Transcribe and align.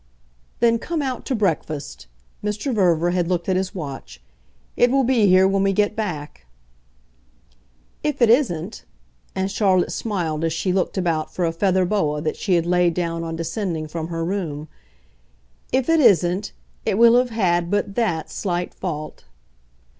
"Then 0.61 0.79
come 0.79 1.03
out 1.03 1.27
to 1.27 1.35
breakfast." 1.35 2.07
Mr. 2.43 2.73
Verver 2.73 3.11
had 3.11 3.27
looked 3.27 3.47
at 3.47 3.55
his 3.55 3.75
watch. 3.75 4.19
"It 4.75 4.89
will 4.89 5.03
be 5.03 5.27
here 5.27 5.47
when 5.47 5.61
we 5.61 5.73
get 5.73 5.95
back." 5.95 6.47
"If 8.01 8.19
it 8.19 8.27
isn't" 8.27 8.83
and 9.35 9.51
Charlotte 9.51 9.91
smiled 9.91 10.43
as 10.43 10.53
she 10.53 10.73
looked 10.73 10.97
about 10.97 11.31
for 11.31 11.45
a 11.45 11.51
feather 11.51 11.85
boa 11.85 12.19
that 12.19 12.35
she 12.35 12.55
had 12.55 12.65
laid 12.65 12.95
down 12.95 13.23
on 13.23 13.35
descending 13.35 13.87
from 13.87 14.07
her 14.07 14.25
room 14.25 14.67
"if 15.71 15.87
it 15.87 15.99
isn't 15.99 16.51
it 16.83 16.97
will 16.97 17.15
have 17.15 17.29
had 17.29 17.69
but 17.69 17.93
THAT 17.93 18.31
slight 18.31 18.73
fault." 18.73 19.25